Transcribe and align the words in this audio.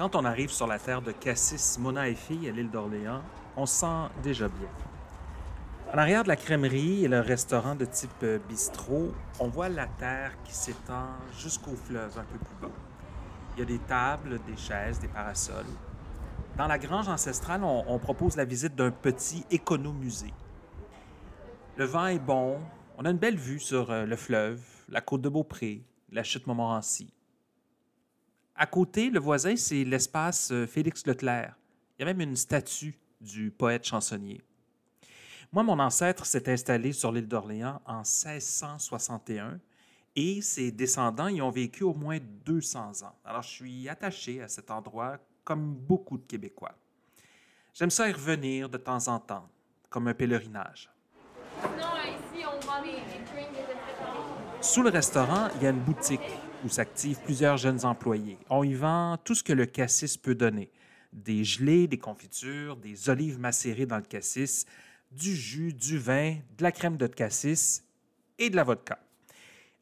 Quand 0.00 0.16
on 0.16 0.24
arrive 0.24 0.48
sur 0.48 0.66
la 0.66 0.78
terre 0.78 1.02
de 1.02 1.12
Cassis, 1.12 1.78
Mona 1.78 2.08
et 2.08 2.14
Fille 2.14 2.48
à 2.48 2.52
l'île 2.52 2.70
d'Orléans, 2.70 3.20
on 3.54 3.66
se 3.66 3.80
sent 3.80 4.08
déjà 4.22 4.48
bien. 4.48 4.70
En 5.92 5.98
arrière 5.98 6.22
de 6.22 6.28
la 6.28 6.36
crèmerie 6.36 7.04
et 7.04 7.08
le 7.08 7.20
restaurant 7.20 7.74
de 7.74 7.84
type 7.84 8.10
euh, 8.22 8.38
bistrot, 8.48 9.12
on 9.38 9.48
voit 9.48 9.68
la 9.68 9.86
terre 9.86 10.32
qui 10.42 10.54
s'étend 10.54 11.08
jusqu'au 11.38 11.76
fleuve 11.76 12.18
un 12.18 12.24
peu 12.24 12.38
plus 12.38 12.56
bas. 12.62 12.74
Il 13.54 13.60
y 13.60 13.62
a 13.62 13.66
des 13.66 13.78
tables, 13.80 14.40
des 14.46 14.56
chaises, 14.56 14.98
des 15.00 15.08
parasols. 15.08 15.66
Dans 16.56 16.66
la 16.66 16.78
grange 16.78 17.08
ancestrale, 17.10 17.62
on, 17.62 17.84
on 17.86 17.98
propose 17.98 18.36
la 18.36 18.46
visite 18.46 18.74
d'un 18.74 18.92
petit 18.92 19.44
économusée. 19.50 20.32
Le 21.76 21.84
vent 21.84 22.06
est 22.06 22.18
bon, 22.18 22.58
on 22.96 23.04
a 23.04 23.10
une 23.10 23.18
belle 23.18 23.36
vue 23.36 23.60
sur 23.60 23.90
euh, 23.90 24.06
le 24.06 24.16
fleuve, 24.16 24.62
la 24.88 25.02
côte 25.02 25.20
de 25.20 25.28
Beaupré, 25.28 25.84
la 26.10 26.22
chute 26.22 26.46
Montmorency. 26.46 27.12
À 28.62 28.66
côté, 28.66 29.08
le 29.08 29.18
voisin, 29.18 29.56
c'est 29.56 29.84
l'espace 29.84 30.50
euh, 30.52 30.66
Félix 30.66 31.06
Leclerc. 31.06 31.56
Il 31.96 32.02
y 32.02 32.02
a 32.02 32.12
même 32.12 32.20
une 32.20 32.36
statue 32.36 32.94
du 33.18 33.50
poète 33.50 33.86
chansonnier. 33.86 34.42
Moi, 35.50 35.62
mon 35.62 35.78
ancêtre 35.78 36.26
s'est 36.26 36.46
installé 36.52 36.92
sur 36.92 37.10
l'île 37.10 37.26
d'Orléans 37.26 37.80
en 37.86 38.00
1661 38.00 39.58
et 40.14 40.42
ses 40.42 40.72
descendants 40.72 41.28
y 41.28 41.40
ont 41.40 41.48
vécu 41.48 41.84
au 41.84 41.94
moins 41.94 42.18
200 42.44 43.02
ans. 43.02 43.14
Alors, 43.24 43.40
je 43.40 43.48
suis 43.48 43.88
attaché 43.88 44.42
à 44.42 44.48
cet 44.48 44.70
endroit 44.70 45.16
comme 45.42 45.74
beaucoup 45.74 46.18
de 46.18 46.26
Québécois. 46.26 46.74
J'aime 47.72 47.88
ça 47.88 48.10
y 48.10 48.12
revenir 48.12 48.68
de 48.68 48.76
temps 48.76 49.08
en 49.08 49.20
temps, 49.20 49.48
comme 49.88 50.06
un 50.06 50.14
pèlerinage. 50.14 50.90
ici, 51.64 52.44
on 52.44 52.60
vend 52.66 52.82
des, 52.82 52.90
drinks 52.90 53.48
Sous 54.60 54.82
le 54.82 54.90
restaurant, 54.90 55.48
il 55.56 55.62
y 55.62 55.66
a 55.66 55.70
une 55.70 55.80
boutique 55.80 56.20
où 56.64 56.68
s'activent 56.68 57.20
plusieurs 57.20 57.56
jeunes 57.56 57.84
employés. 57.84 58.38
On 58.48 58.62
y 58.64 58.74
vend 58.74 59.16
tout 59.24 59.34
ce 59.34 59.42
que 59.42 59.52
le 59.52 59.66
cassis 59.66 60.16
peut 60.16 60.34
donner. 60.34 60.70
Des 61.12 61.44
gelées, 61.44 61.86
des 61.88 61.98
confitures, 61.98 62.76
des 62.76 63.08
olives 63.08 63.38
macérées 63.38 63.86
dans 63.86 63.96
le 63.96 64.02
cassis, 64.02 64.66
du 65.10 65.34
jus, 65.34 65.72
du 65.72 65.98
vin, 65.98 66.36
de 66.56 66.62
la 66.62 66.72
crème 66.72 66.96
de 66.96 67.06
cassis 67.06 67.84
et 68.38 68.50
de 68.50 68.56
la 68.56 68.64
vodka. 68.64 68.98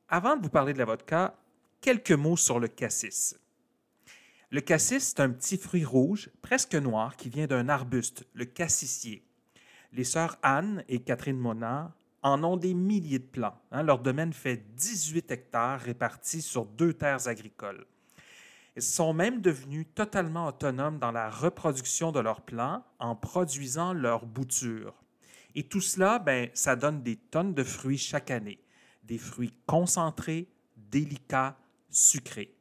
Avant 0.09 0.37
de 0.37 0.43
vous 0.43 0.49
parler 0.49 0.73
de 0.73 0.79
la 0.79 0.85
vodka, 0.85 1.35
quelques 1.81 2.13
mots 2.13 2.37
sur 2.37 2.59
le 2.59 2.69
cassis. 2.69 3.37
Le 4.51 4.63
cassis, 4.63 5.01
c'est 5.01 5.21
un 5.21 5.31
petit 5.31 5.59
fruit 5.59 5.85
rouge, 5.85 6.31
presque 6.41 6.75
noir, 6.75 7.17
qui 7.17 7.29
vient 7.29 7.47
d'un 7.47 7.69
arbuste, 7.69 8.27
le 8.33 8.47
cassissier. 8.47 9.23
Les 9.93 10.05
sœurs 10.05 10.39
Anne 10.43 10.83
et 10.89 11.01
Catherine 11.01 11.37
Mona 11.37 11.95
en 12.23 12.43
ont 12.45 12.57
des 12.57 12.75
milliers 12.75 13.19
de 13.19 13.25
plants. 13.27 13.61
hein. 13.71 13.83
Leur 13.83 14.01
domaine 14.01 14.33
fait 14.33 14.57
18 14.75 15.31
hectares 15.31 15.81
répartis 15.81 16.43
sur 16.43 16.65
deux 16.65 16.93
terres 16.93 17.29
agricoles. 17.29 17.87
Ils 18.77 18.83
sont 18.83 19.13
même 19.13 19.41
devenus 19.41 19.87
totalement 19.95 20.47
autonomes 20.47 20.99
dans 20.99 21.11
la 21.11 21.31
reproduction 21.31 22.13
de 22.13 22.21
leurs 22.21 22.43
plants 22.43 22.85
en 22.99 23.17
produisant 23.17 23.93
leurs 23.93 24.25
boutures. 24.25 24.95
Et 25.55 25.65
tout 25.65 25.81
cela, 25.81 26.19
ben, 26.19 26.49
ça 26.55 26.77
donne 26.77 27.03
des 27.03 27.17
tonnes 27.17 27.55
de 27.55 27.65
fruits 27.65 27.99
chaque 27.99 28.31
année. 28.31 28.61
Des 29.03 29.19
fruits 29.19 29.55
concentrés, 29.67 30.49
délicats, 30.77 31.57
sucrés. 31.91 32.55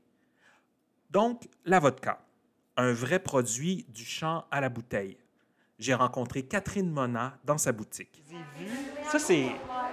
Donc, 1.11 1.47
la 1.65 1.79
vodka, 1.79 2.19
un 2.77 2.93
vrai 2.93 3.19
produit 3.19 3.85
du 3.89 4.03
champ 4.03 4.45
à 4.49 4.61
la 4.61 4.69
bouteille. 4.69 5.17
J'ai 5.77 5.93
rencontré 5.93 6.43
Catherine 6.43 6.89
Mona 6.89 7.37
dans 7.43 7.57
sa 7.59 7.71
boutique. 7.71 8.23
Ça, 9.07 9.19
c'est, 9.19 9.45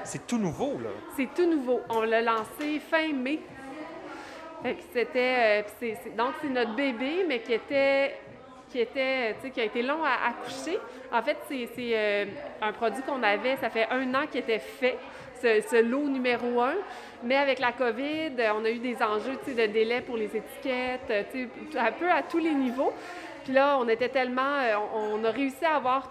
c'est 0.04 0.26
tout 0.26 0.38
nouveau, 0.38 0.78
là. 0.82 0.90
C'est 1.16 1.28
tout 1.34 1.46
nouveau. 1.48 1.80
On 1.88 2.02
l'a 2.02 2.20
lancé 2.22 2.80
fin 2.80 3.12
mai. 3.12 3.40
C'était. 4.92 5.62
euh, 5.82 5.88
donc, 6.16 6.34
c'est 6.40 6.48
notre 6.48 6.74
bébé, 6.74 7.24
mais 7.28 7.40
qui 7.40 7.52
était. 7.52 8.16
Qui, 8.70 8.80
était, 8.80 9.36
qui 9.52 9.60
a 9.60 9.64
été 9.64 9.82
long 9.82 10.02
à 10.02 10.30
accoucher. 10.30 10.80
En 11.12 11.22
fait, 11.22 11.36
c'est 11.48 11.68
c'est, 11.76 11.92
euh, 11.94 12.24
un 12.60 12.72
produit 12.72 13.02
qu'on 13.04 13.22
avait, 13.22 13.56
ça 13.56 13.70
fait 13.70 13.86
un 13.88 14.12
an 14.14 14.26
qu'il 14.28 14.40
était 14.40 14.58
fait, 14.58 14.98
ce, 15.40 15.80
lot 15.80 16.08
numéro 16.08 16.60
un. 16.60 16.74
Mais 17.22 17.36
avec 17.36 17.60
la 17.60 17.70
COVID, 17.70 18.32
on 18.56 18.64
a 18.64 18.70
eu 18.70 18.78
des 18.80 19.00
enjeux 19.00 19.38
de 19.46 19.66
délai 19.66 20.00
pour 20.00 20.16
les 20.16 20.24
étiquettes, 20.36 21.08
un 21.78 21.92
peu 21.92 22.10
à 22.10 22.22
tous 22.22 22.38
les 22.38 22.52
niveaux. 22.52 22.92
Puis 23.44 23.52
là, 23.52 23.78
on 23.78 23.86
était 23.86 24.08
tellement. 24.08 24.42
euh, 24.42 24.74
on, 24.92 25.20
on 25.20 25.24
a 25.24 25.30
réussi 25.30 25.64
à 25.64 25.76
avoir 25.76 26.10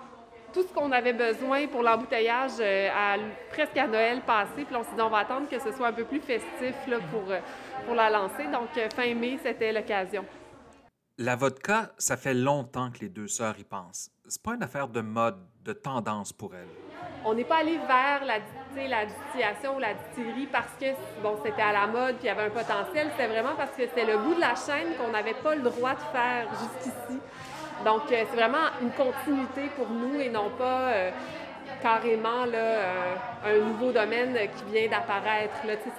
tout 0.54 0.64
ce 0.64 0.74
qu'on 0.74 0.92
avait 0.92 1.14
besoin 1.14 1.68
pour 1.68 1.82
l'embouteillage 1.82 2.52
euh, 2.60 2.90
à- 2.96 3.18
presque 3.52 3.76
à 3.78 3.88
Noël 3.88 4.22
passé. 4.22 4.66
Puis 4.66 4.76
on 4.76 4.84
s'est 4.84 4.96
dit, 4.96 5.02
on 5.02 5.10
va 5.10 5.20
attendre 5.20 5.50
que 5.50 5.60
ce 5.60 5.72
soit 5.72 5.88
un 5.88 5.94
peu 5.94 6.06
plus 6.06 6.22
festif 6.22 6.76
là, 6.88 6.98
pour, 7.12 7.30
euh, 7.30 7.40
pour 7.86 7.96
la 7.96 8.10
lancer. 8.10 8.46
Donc, 8.46 8.70
euh, 8.78 8.88
fin 8.96 9.14
mai, 9.16 9.40
c'était 9.44 9.72
l'occasion. 9.74 10.24
La 11.18 11.36
vodka, 11.36 11.92
ça 11.98 12.18
fait 12.18 12.34
longtemps 12.34 12.90
que 12.92 13.00
les 13.00 13.10
deux 13.10 13.28
sœurs 13.28 13.56
y 13.60 13.64
pensent. 13.64 14.10
C'est 14.28 14.42
pas 14.42 14.56
une 14.56 14.64
affaire 14.64 14.88
de 14.88 15.02
mode, 15.02 15.38
de 15.64 15.74
tendance 15.74 16.34
pour 16.34 16.56
elles. 16.56 16.68
On 17.26 17.34
n'est 17.36 17.44
pas 17.44 17.58
allé 17.58 17.78
vers 17.78 18.26
la, 18.26 18.40
la 18.88 19.06
distillation 19.06 19.76
ou 19.76 19.80
la 19.80 19.94
distillerie 19.94 20.48
parce 20.52 20.74
que 20.80 20.88
bon, 21.22 21.38
c'était 21.44 21.62
à 21.62 21.72
la 21.72 21.88
mode 21.88 22.16
puis 22.16 22.24
il 22.26 22.28
y 22.28 22.30
avait 22.30 22.44
un 22.46 22.50
potentiel. 22.50 23.10
C'était 23.12 23.28
vraiment 23.28 23.56
parce 23.56 23.72
que 23.72 23.84
c'était 23.84 24.06
le 24.06 24.18
bout 24.18 24.34
de 24.36 24.40
la 24.40 24.56
chaîne 24.56 24.96
qu'on 24.98 25.10
n'avait 25.12 25.36
pas 25.36 25.56
le 25.56 25.62
droit 25.62 25.94
de 25.94 26.00
faire 26.12 26.48
jusqu'ici. 26.52 27.20
Donc, 27.84 28.04
euh, 28.12 28.24
c'est 28.30 28.36
vraiment 28.36 28.70
une 28.82 28.92
continuité 28.92 29.70
pour 29.76 29.90
nous 29.90 30.18
et 30.20 30.30
non 30.30 30.50
pas 30.58 30.94
euh, 30.94 31.12
carrément 31.82 32.46
là, 32.46 32.58
euh, 32.58 33.16
un 33.46 33.72
nouveau 33.72 33.92
domaine 33.92 34.38
qui 34.56 34.72
vient 34.72 34.90
d'apparaître. 34.90 35.54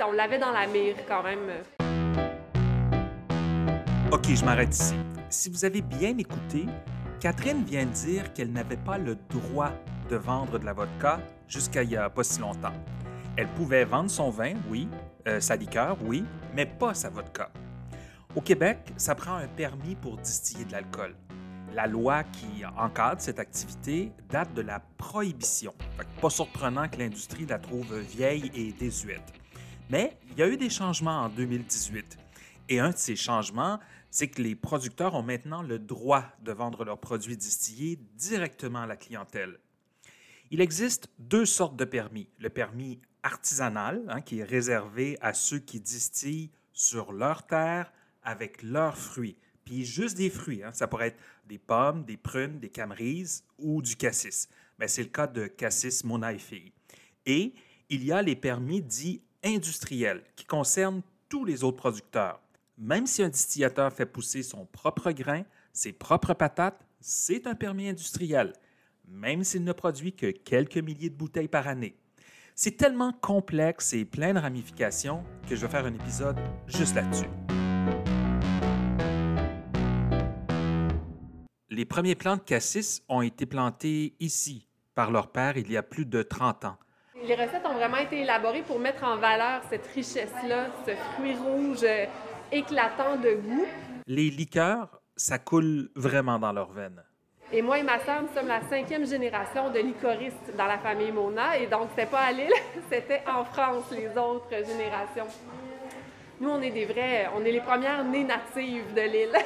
On 0.09 0.13
l'avait 0.13 0.39
dans 0.39 0.53
la 0.53 0.67
mire 0.67 0.97
quand 1.07 1.23
même. 1.23 1.51
OK, 4.11 4.35
je 4.35 4.45
m'arrête 4.45 4.75
ici. 4.75 4.95
Si 5.29 5.51
vous 5.51 5.65
avez 5.67 5.83
bien 5.83 6.17
écouté, 6.17 6.65
Catherine 7.21 7.65
vient 7.65 7.85
de 7.85 7.91
dire 7.91 8.33
qu'elle 8.33 8.53
n'avait 8.53 8.79
pas 8.79 8.97
le 8.97 9.17
droit 9.29 9.73
de 10.09 10.17
vendre 10.17 10.59
de 10.59 10.65
la 10.65 10.73
vodka 10.73 11.19
jusqu'à 11.49 11.83
il 11.83 11.91
y 11.91 11.97
a 11.97 12.09
pas 12.09 12.25
si 12.25 12.41
longtemps. 12.41 12.73
Elle 13.37 13.49
pouvait 13.49 13.85
vendre 13.85 14.11
son 14.11 14.31
vin, 14.31 14.55
oui, 14.71 14.89
sa 15.41 15.57
liqueur, 15.57 15.97
oui, 16.05 16.25
mais 16.55 16.67
pas 16.67 16.95
sa 16.95 17.09
vodka. 17.11 17.51
Au 18.37 18.41
Québec, 18.41 18.79
ça 18.97 19.15
prend 19.15 19.35
un 19.35 19.49
permis 19.49 19.97
pour 19.97 20.19
distiller 20.19 20.65
de 20.65 20.73
l'alcool. 20.73 21.15
La 21.75 21.89
loi 21.89 22.23
qui 22.23 22.65
encadre 22.77 23.21
cette 23.21 23.41
activité 23.41 24.13
date 24.31 24.55
de 24.55 24.63
la 24.63 24.79
prohibition. 24.97 25.75
Pas 26.21 26.31
surprenant 26.31 26.89
que 26.89 26.99
l'industrie 26.99 27.47
la 27.47 27.59
trouve 27.59 27.99
vieille 27.99 28.51
et 28.55 28.73
désuète. 28.73 29.33
Mais 29.91 30.17
il 30.31 30.39
y 30.39 30.43
a 30.43 30.49
eu 30.49 30.57
des 30.57 30.71
changements 30.71 31.23
en 31.23 31.29
2018. 31.29 32.17
Et 32.69 32.79
un 32.79 32.91
de 32.91 32.97
ces 32.97 33.17
changements, 33.17 33.81
c'est 34.11 34.29
que 34.29 34.41
les 34.41 34.55
producteurs 34.55 35.15
ont 35.15 35.25
maintenant 35.25 35.63
le 35.63 35.81
droit 35.81 36.25
de 36.43 36.53
vendre 36.53 36.85
leurs 36.85 36.99
produits 37.01 37.37
distillés 37.37 37.99
directement 38.15 38.83
à 38.83 38.87
la 38.87 38.97
clientèle. 38.97 39.59
Il 40.53 40.61
existe 40.61 41.09
deux 41.19 41.45
sortes 41.45 41.77
de 41.77 41.85
permis. 41.85 42.29
Le 42.39 42.51
permis 42.51 43.01
artisanal, 43.25 44.05
hein, 44.09 44.21
qui 44.21 44.39
est 44.39 44.45
réservé 44.45 45.19
à 45.21 45.33
ceux 45.33 45.59
qui 45.59 45.81
distillent 45.81 46.53
sur 46.73 47.13
leur 47.13 47.47
terre 47.47 47.93
avec 48.23 48.63
leurs 48.63 48.97
fruits. 48.97 49.37
Puis 49.65 49.85
juste 49.85 50.17
des 50.17 50.31
fruits. 50.31 50.63
hein. 50.63 50.73
Ça 50.73 50.87
pourrait 50.87 51.09
être 51.09 51.21
des 51.47 51.59
pommes, 51.59 52.05
des 52.05 52.17
prunes, 52.17 52.59
des 52.59 52.71
camerises 52.71 53.45
ou 53.59 53.83
du 53.83 53.97
cassis. 53.97 54.49
Ben, 54.79 54.89
c'est 54.89 55.03
le 55.03 55.09
cas 55.09 55.27
de 55.27 55.47
Cassis 55.47 56.05
Mona 56.05 56.33
et. 56.33 56.73
Et 57.27 57.55
il 57.89 58.05
y 58.05 58.13
a 58.13 58.23
les 58.23 58.37
permis 58.37 58.83
dits 58.83 59.23
industriels 59.45 60.23
qui 60.37 60.45
concernent 60.45 61.03
tous 61.29 61.45
les 61.45 61.65
autres 61.65 61.77
producteurs. 61.77 62.41
Même 62.77 63.07
si 63.07 63.23
un 63.23 63.29
distillateur 63.29 63.93
fait 63.93 64.07
pousser 64.07 64.43
son 64.43 64.67
propre 64.67 65.13
grain, 65.13 65.45
ses 65.73 65.93
propres 65.93 66.35
patates, 66.35 66.85
c'est 67.01 67.47
un 67.47 67.55
permis 67.55 67.89
industriel, 67.89 68.53
même 69.07 69.45
s'il 69.45 69.65
ne 69.65 69.73
produit 69.73 70.13
que 70.13 70.31
quelques 70.31 70.79
milliers 70.79 71.11
de 71.11 71.17
bouteilles 71.17 71.49
par 71.49 71.69
année. 71.69 71.97
C'est 72.55 72.77
tellement 72.77 73.13
complexe 73.13 73.93
et 73.93 74.05
plein 74.05 74.33
de 74.33 74.39
ramifications 74.39 75.25
que 75.49 75.57
je 75.57 75.67
vais 75.67 75.73
faire 75.73 75.87
un 75.87 75.95
épisode 75.95 76.39
juste 76.69 76.95
là-dessus. 76.95 77.29
Les 81.75 81.85
premiers 81.85 82.15
plants 82.15 82.37
de 82.37 82.41
cassis 82.41 83.03
ont 83.09 83.21
été 83.21 83.47
plantés 83.47 84.15
ici 84.21 84.69
par 84.95 85.11
leur 85.11 85.33
père 85.33 85.57
il 85.57 85.73
y 85.73 85.77
a 85.77 85.83
plus 85.83 86.07
de 86.07 86.23
30 86.23 86.67
ans. 86.67 86.77
Les 87.27 87.35
recettes 87.35 87.67
ont 87.69 87.75
vraiment 87.75 87.97
été 87.97 88.21
élaborées 88.21 88.63
pour 88.63 88.79
mettre 88.79 89.03
en 89.03 89.17
valeur 89.17 89.61
cette 89.69 89.85
richesse-là, 89.89 90.69
ce 90.87 90.93
fruit 90.95 91.35
rouge 91.35 91.83
euh, 91.83 92.07
éclatant 92.53 93.17
de 93.17 93.35
goût. 93.35 93.67
Les 94.07 94.31
liqueurs, 94.31 95.01
ça 95.17 95.41
coule 95.41 95.91
vraiment 95.97 96.39
dans 96.39 96.53
leurs 96.53 96.71
veines. 96.71 97.03
Et 97.51 97.61
moi 97.61 97.77
et 97.81 97.83
ma 97.83 97.99
sœur, 98.05 98.23
nous 98.23 98.33
sommes 98.33 98.47
la 98.47 98.63
cinquième 98.69 99.05
génération 99.05 99.71
de 99.71 99.81
licoristes 99.81 100.55
dans 100.57 100.67
la 100.67 100.79
famille 100.79 101.11
Mona. 101.11 101.59
Et 101.59 101.67
donc, 101.67 101.89
c'était 101.91 102.07
pas 102.07 102.21
à 102.21 102.31
Lille, 102.31 102.55
c'était 102.89 103.25
en 103.27 103.45
France, 103.45 103.91
les 103.91 104.17
autres 104.17 104.65
générations. 104.65 105.27
Nous, 106.41 106.49
on 106.49 106.63
est 106.63 106.71
des 106.71 106.85
vrais, 106.85 107.29
on 107.37 107.45
est 107.45 107.51
les 107.51 107.61
premières 107.61 108.05
nées 108.05 108.23
natives 108.23 108.95
de 108.95 109.01
l'île. 109.01 109.37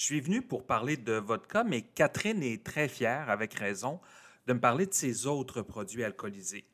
Je 0.00 0.06
suis 0.06 0.20
venu 0.22 0.40
pour 0.40 0.64
parler 0.64 0.96
de 0.96 1.12
vodka, 1.12 1.62
mais 1.62 1.82
Catherine 1.82 2.42
est 2.42 2.64
très 2.64 2.88
fière, 2.88 3.28
avec 3.28 3.52
raison, 3.52 4.00
de 4.46 4.54
me 4.54 4.58
parler 4.58 4.86
de 4.86 4.94
ses 4.94 5.26
autres 5.26 5.60
produits 5.60 6.02
alcoolisés. 6.02 6.64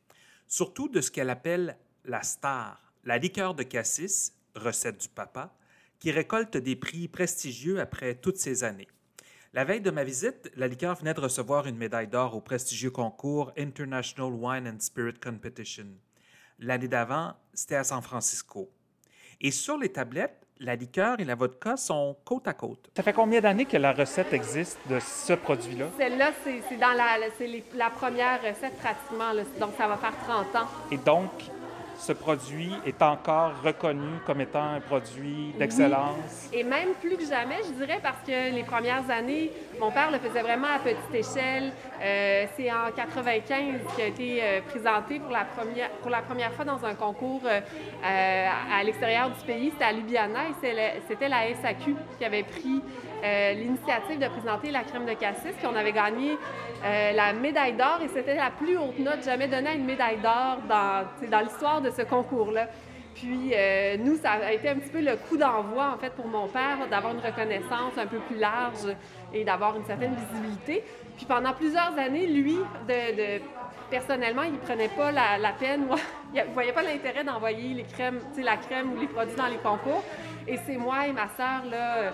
Surtout 0.47 0.89
de 0.89 1.01
ce 1.01 1.11
qu'elle 1.11 1.31
appelle 1.31 1.77
la 2.05 2.23
star, 2.23 2.81
la 3.03 3.19
liqueur 3.19 3.57
de 3.57 3.65
cassis, 3.65 4.33
recette 4.55 5.01
du 5.01 5.09
papa, 5.09 5.53
qui 5.99 6.13
récolte 6.13 6.57
des 6.57 6.77
prix 6.77 7.09
prestigieux 7.09 7.81
après 7.81 8.15
toutes 8.15 8.37
ces 8.37 8.63
années. 8.63 8.87
La 9.55 9.65
veille 9.65 9.81
de 9.81 9.91
ma 9.91 10.05
visite, 10.05 10.49
la 10.55 10.69
liqueur 10.69 10.95
venait 10.95 11.15
de 11.15 11.21
recevoir 11.21 11.67
une 11.67 11.79
médaille 11.79 12.07
d'or 12.07 12.37
au 12.37 12.41
prestigieux 12.41 12.93
concours 12.93 13.53
International 13.59 14.33
Wine 14.33 14.69
and 14.69 14.79
Spirit 14.79 15.19
Competition. 15.21 15.89
L'année 16.61 16.87
d'avant, 16.87 17.35
c'était 17.55 17.75
à 17.75 17.83
San 17.83 18.03
Francisco. 18.03 18.71
Et 19.41 19.51
sur 19.51 19.79
les 19.79 19.91
tablettes, 19.91 20.46
la 20.61 20.75
liqueur 20.77 21.21
et 21.21 21.25
la 21.25 21.35
vodka 21.35 21.77
sont 21.77 22.17
côte 22.25 22.49
à 22.49 22.55
côte. 22.55 22.91
Ça 22.97 23.03
fait 23.03 23.13
combien 23.13 23.41
d'années 23.41 23.67
que 23.67 23.77
la 23.77 23.93
recette 23.93 24.33
existe 24.33 24.79
de 24.89 24.99
ce 25.01 25.35
produit-là? 25.35 25.87
Celle-là, 25.99 26.31
c'est 26.45 26.77
dans 26.79 26.93
la, 26.93 27.17
c'est 27.37 27.47
les- 27.47 27.65
la 27.75 27.91
première 27.91 28.41
recette 28.43 28.77
pratiquement, 28.79 29.33
là. 29.33 29.43
donc 29.61 29.71
ça 29.77 29.87
va 29.87 29.97
faire 29.97 30.15
30 30.27 30.57
ans. 30.57 30.69
Et 30.91 30.97
donc, 30.97 31.31
ce 31.99 32.13
produit 32.13 32.73
est 32.85 33.03
encore 33.03 33.53
reconnu 33.65 34.19
comme 34.27 34.41
étant 34.41 34.75
un 34.75 34.81
produit 34.81 35.53
d'excellence? 35.59 36.51
Et 36.53 36.63
même 36.63 36.91
plus 37.01 37.17
que 37.17 37.25
jamais, 37.25 37.57
je 37.67 37.73
dirais, 37.73 38.01
parce 38.03 38.21
que 38.27 38.55
les 38.55 38.63
premières 38.63 39.09
années, 39.11 39.51
mon 39.81 39.91
père 39.91 40.11
le 40.11 40.19
faisait 40.19 40.43
vraiment 40.43 40.69
à 40.69 40.79
petite 40.79 41.15
échelle. 41.15 41.73
Euh, 42.03 42.45
c'est 42.57 42.71
en 42.71 42.91
95 42.95 43.81
qu'il 43.95 44.05
a 44.05 44.07
été 44.07 44.43
euh, 44.43 44.61
présenté 44.69 45.19
pour 45.19 45.31
la, 45.31 45.45
première, 45.45 45.91
pour 46.03 46.11
la 46.11 46.23
première 46.23 46.53
fois 46.53 46.65
dans 46.65 46.85
un 46.85 46.95
concours 46.95 47.43
euh, 47.45 47.61
à 48.03 48.83
l'extérieur 48.85 49.31
du 49.31 49.45
pays. 49.47 49.71
C'était 49.71 49.85
à 49.85 49.93
Ljubljana 49.93 50.49
et 50.49 51.01
c'était 51.09 51.29
la 51.29 51.55
SAQ 51.63 51.95
qui 52.19 52.25
avait 52.25 52.43
pris 52.43 52.83
euh, 53.25 53.53
l'initiative 53.55 54.19
de 54.19 54.29
présenter 54.29 54.71
la 54.71 54.83
crème 54.83 55.07
de 55.07 55.15
cassis. 55.15 55.53
Puis 55.57 55.67
on 55.67 55.77
avait 55.77 55.93
gagné 55.93 56.37
euh, 56.85 57.13
la 57.13 57.33
médaille 57.33 57.75
d'or 57.75 58.01
et 58.05 58.09
c'était 58.09 58.35
la 58.35 58.51
plus 58.51 58.77
haute 58.77 58.99
note 58.99 59.25
jamais 59.25 59.49
donnée 59.49 59.71
à 59.71 59.75
une 59.75 59.85
médaille 59.85 60.19
d'or 60.19 60.59
dans, 60.69 61.41
l'histoire 61.41 61.81
de 61.81 61.91
ce 61.91 62.03
concours-là. 62.03 62.69
Puis 63.17 63.53
euh, 63.55 63.97
nous, 63.97 64.17
ça 64.17 64.33
a 64.33 64.53
été 64.53 64.69
un 64.69 64.75
petit 64.75 64.91
peu 64.91 65.01
le 65.01 65.17
coup 65.17 65.39
d'envoi, 65.39 65.91
en 65.95 65.99
fait, 65.99 66.11
pour 66.11 66.27
mon 66.27 66.49
père, 66.49 66.87
d'avoir 66.91 67.15
une 67.15 67.21
reconnaissance 67.21 67.97
un 67.97 68.07
peu 68.07 68.19
plus 68.19 68.37
large 68.37 68.95
et 69.33 69.43
d'avoir 69.43 69.75
une 69.75 69.85
certaine 69.87 70.15
visibilité. 70.15 70.85
Puis 71.17 71.25
pendant 71.25 71.55
plusieurs 71.55 71.99
années, 71.99 72.27
lui, 72.27 72.59
personnellement, 73.91 74.43
il 74.43 74.59
prenait 74.59 74.89
pas 74.89 75.11
la, 75.13 75.53
peine, 75.59 75.87
ou 75.91 75.95
il 76.35 76.45
voyait 76.53 76.75
pas 76.75 76.83
l'intérêt 76.83 77.25
d'envoyer 77.25 77.73
les 77.73 77.85
crèmes, 77.85 78.21
la 78.37 78.59
crème 78.59 78.93
ou 78.93 79.01
les 79.01 79.07
produits 79.07 79.37
dans 79.37 79.47
les 79.47 79.57
concours. 79.57 80.05
Et 80.47 80.59
c'est 80.67 80.77
moi 80.77 81.07
et 81.07 81.13
ma 81.13 81.29
sœur, 81.29 81.65
là, 81.71 82.13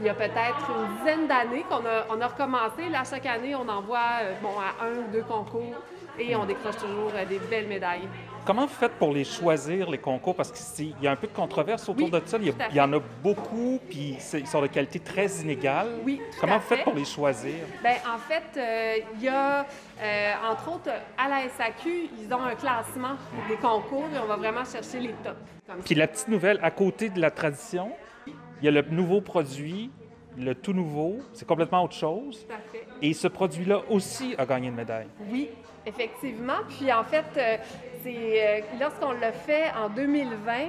il 0.00 0.04
y 0.04 0.08
a 0.10 0.14
peut-être 0.14 0.70
une 0.70 0.98
dizaine 0.98 1.26
d'années 1.26 1.64
qu'on 1.68 1.84
a, 1.86 2.24
a 2.24 2.28
recommencé. 2.28 2.90
Là, 2.90 3.04
chaque 3.08 3.26
année, 3.26 3.54
on 3.54 3.66
envoie 3.68 4.20
euh, 4.22 4.34
bon, 4.42 4.50
à 4.50 4.84
un 4.84 4.98
ou 4.98 5.10
deux 5.10 5.22
concours 5.22 5.82
et 6.18 6.36
on 6.36 6.44
décroche 6.44 6.76
toujours 6.76 7.10
euh, 7.14 7.24
des 7.24 7.38
belles 7.38 7.68
médailles. 7.68 8.06
Comment 8.44 8.62
vous 8.66 8.74
faites 8.74 8.92
pour 8.94 9.12
les 9.12 9.22
choisir, 9.22 9.88
les 9.88 9.98
concours? 9.98 10.34
Parce 10.34 10.50
qu'il 10.50 10.94
y 11.00 11.06
a 11.06 11.12
un 11.12 11.16
peu 11.16 11.28
de 11.28 11.32
controverse 11.32 11.88
autour 11.88 12.06
Oui, 12.06 12.10
de 12.10 12.20
ça. 12.26 12.38
Il 12.40 12.46
y, 12.46 12.48
a- 12.50 12.52
tout 12.52 12.62
à 12.62 12.68
il 12.70 12.74
y 12.76 12.80
en 12.80 12.92
a 12.92 12.98
beaucoup, 13.22 13.78
puis 13.88 14.16
ils 14.34 14.46
sont 14.48 14.60
de 14.60 14.66
qualité 14.66 14.98
très 14.98 15.28
inégale. 15.42 15.86
Oui, 16.04 16.20
tout 16.32 16.38
Comment 16.40 16.54
à 16.54 16.58
vous 16.58 16.64
faites 16.64 16.78
fait. 16.78 16.84
pour 16.84 16.94
les 16.94 17.04
choisir? 17.04 17.54
Bien, 17.82 17.94
en 18.12 18.18
fait, 18.18 18.42
euh, 18.58 18.96
il 19.14 19.22
y 19.22 19.28
a, 19.28 19.60
euh, 20.02 20.32
entre 20.50 20.72
autres, 20.74 20.90
à 21.16 21.28
la 21.28 21.48
SAQ, 21.48 22.08
ils 22.20 22.34
ont 22.34 22.42
un 22.42 22.56
classement 22.56 23.14
des 23.48 23.56
concours 23.56 24.06
et 24.12 24.18
on 24.18 24.26
va 24.26 24.34
vraiment 24.36 24.64
chercher 24.64 24.98
les 24.98 25.12
tops. 25.22 25.36
Puis 25.84 25.94
la 25.94 26.08
petite 26.08 26.26
nouvelle, 26.28 26.58
à 26.64 26.72
côté 26.72 27.10
de 27.10 27.20
la 27.20 27.30
tradition, 27.30 27.92
il 28.26 28.64
y 28.64 28.68
a 28.68 28.72
le 28.72 28.82
nouveau 28.90 29.20
produit, 29.20 29.92
le 30.36 30.56
tout 30.56 30.72
nouveau, 30.72 31.18
c'est 31.32 31.46
complètement 31.46 31.84
autre 31.84 31.94
chose. 31.94 32.44
Tout 32.48 32.54
à 32.54 32.58
fait. 32.72 32.86
Et 33.02 33.12
ce 33.12 33.28
produit-là 33.28 33.82
aussi 33.88 34.34
a 34.36 34.46
gagné 34.46 34.68
une 34.68 34.74
médaille. 34.74 35.06
Oui, 35.30 35.48
effectivement. 35.86 36.54
Puis 36.68 36.92
en 36.92 37.04
fait, 37.04 37.24
euh, 37.36 37.56
c'est 38.02 38.14
euh, 38.16 38.60
lorsqu'on 38.80 39.12
l'a 39.12 39.32
fait 39.32 39.70
en 39.76 39.88
2020, 39.88 40.52
euh, 40.52 40.66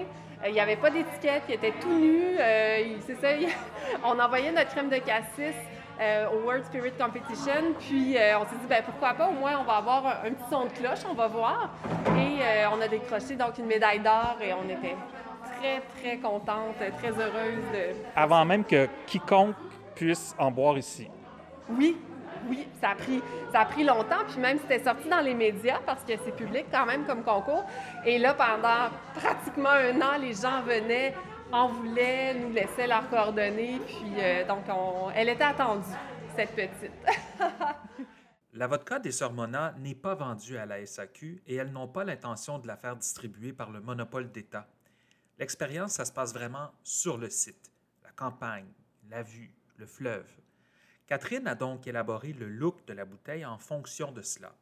il 0.48 0.54
n'y 0.54 0.60
avait 0.60 0.76
pas 0.76 0.90
d'étiquette, 0.90 1.44
il 1.50 1.56
était 1.56 1.74
tout 1.80 1.94
nu. 1.94 2.38
euh, 2.40 2.96
c'est 3.06 3.16
ça, 3.22 3.30
on 4.06 4.20
envoyait 4.20 4.52
notre 4.52 4.70
crème 4.72 4.90
de 4.90 4.98
cassis 4.98 5.56
euh, 6.02 6.28
au 6.32 6.46
World 6.46 6.66
Spirit 6.66 6.92
Competition. 7.00 7.74
Puis 7.80 8.18
euh, 8.18 8.40
on 8.40 8.44
s'est 8.44 8.56
dit, 8.62 8.68
ben, 8.68 8.84
pourquoi 8.84 9.14
pas, 9.14 9.28
au 9.30 9.34
moins 9.34 9.58
on 9.60 9.64
va 9.64 9.74
avoir 9.78 10.06
un, 10.06 10.28
un 10.28 10.32
petit 10.32 10.50
son 10.50 10.66
de 10.66 10.72
cloche, 10.72 11.00
on 11.10 11.14
va 11.14 11.28
voir. 11.28 11.70
Et 12.18 12.42
euh, 12.42 12.68
on 12.74 12.82
a 12.82 12.88
décroché 12.88 13.36
donc 13.36 13.58
une 13.58 13.66
médaille 13.68 14.00
d'or 14.00 14.38
et 14.42 14.54
on 14.54 14.66
était 14.70 14.96
très, 15.60 15.82
très 16.02 16.18
contente, 16.18 16.76
très 16.98 17.10
heureuse 17.10 17.64
de, 17.74 17.96
Avant 18.16 18.44
même 18.46 18.64
que 18.66 18.88
quiconque 19.06 19.56
puisse 19.96 20.36
en 20.38 20.52
boire 20.52 20.78
ici. 20.78 21.08
Oui, 21.70 21.96
oui, 22.50 22.68
ça 22.82 22.90
a 22.92 22.96
pris, 22.96 23.22
ça 23.52 23.62
a 23.62 23.66
pris 23.66 23.84
longtemps, 23.84 24.24
puis 24.28 24.40
même 24.40 24.58
c'était 24.60 24.84
sorti 24.84 25.08
dans 25.10 25.22
les 25.22 25.34
médias 25.34 25.80
parce 25.86 26.04
que 26.04 26.14
c'est 26.24 26.36
public 26.36 26.66
quand 26.72 26.86
même 26.86 27.06
comme 27.06 27.24
concours. 27.24 27.66
Et 28.06 28.18
là, 28.20 28.34
pendant 28.34 28.90
pratiquement 29.16 29.70
un 29.70 30.02
an, 30.02 30.18
les 30.20 30.34
gens 30.34 30.62
venaient, 30.64 31.14
en 31.52 31.68
voulaient, 31.68 32.34
nous 32.34 32.52
laissaient 32.52 32.88
leurs 32.88 33.10
coordonnées, 33.10 33.80
puis 33.86 34.14
euh, 34.18 34.46
donc 34.48 34.64
on- 34.70 35.10
elle 35.16 35.30
était 35.30 35.44
attendue, 35.44 35.84
cette 36.36 36.56
petite. 36.56 36.92
La 38.56 38.68
vodka 38.68 39.00
des 39.00 39.12
Sœurs 39.12 39.34
Mona 39.34 39.74
n'est 39.80 39.96
pas 39.96 40.14
vendue 40.14 40.58
à 40.58 40.68
la 40.68 40.86
SAQ 40.86 41.42
et 41.48 41.56
elles 41.56 41.72
n'ont 41.72 41.88
pas 41.88 42.04
l'intention 42.04 42.60
de 42.60 42.68
la 42.68 42.78
faire 42.78 42.96
distribuer 42.96 43.52
par 43.52 43.72
le 43.72 43.82
monopole 43.82 44.32
d'État. 44.32 44.68
L'expérience, 45.40 45.94
ça 45.94 46.06
se 46.06 46.12
passe 46.12 46.34
vraiment 46.36 46.70
sur 46.84 47.18
le 47.18 47.32
site. 47.32 47.72
La 48.04 48.12
campagne, 48.12 48.68
la 49.10 49.24
vue, 49.24 49.52
le 49.78 49.88
fleuve. 49.88 50.28
Catherine 51.08 51.48
a 51.48 51.56
donc 51.56 51.86
élaboré 51.88 52.34
le 52.34 52.48
look 52.48 52.86
de 52.88 52.94
la 52.94 53.06
bouteille 53.06 53.46
en 53.46 53.58
fonction 53.58 54.12
de 54.12 54.22
cela. 54.22 54.56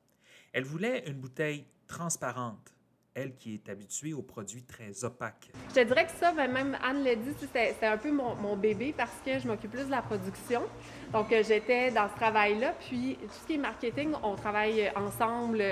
Elle 0.53 0.63
voulait 0.63 1.07
une 1.07 1.19
bouteille 1.19 1.65
transparente, 1.87 2.73
elle 3.13 3.35
qui 3.35 3.55
est 3.55 3.69
habituée 3.69 4.13
aux 4.13 4.21
produits 4.21 4.63
très 4.63 5.03
opaques. 5.03 5.51
Je 5.69 5.75
te 5.75 5.83
dirais 5.83 6.05
que 6.05 6.11
ça, 6.11 6.31
ben, 6.31 6.51
même 6.51 6.77
Anne 6.83 7.03
l'a 7.03 7.15
dit, 7.15 7.33
c'était 7.39 7.75
un 7.85 7.97
peu 7.97 8.11
mon, 8.11 8.55
bébé 8.55 8.93
parce 8.95 9.15
que 9.25 9.39
je 9.39 9.47
m'occupe 9.47 9.71
plus 9.71 9.85
de 9.85 9.91
la 9.91 10.01
production. 10.01 10.61
Donc, 11.11 11.31
euh, 11.31 11.43
j'étais 11.45 11.91
dans 11.91 12.07
ce 12.09 12.15
travail-là. 12.15 12.73
Puis, 12.87 13.17
tout 13.21 13.33
ce 13.41 13.47
qui 13.47 13.53
est 13.55 13.57
marketing, 13.57 14.11
on 14.23 14.35
travaille 14.35 14.91
ensemble. 14.95 15.63